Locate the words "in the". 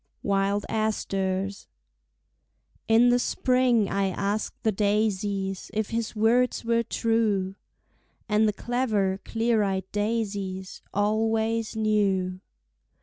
2.87-3.19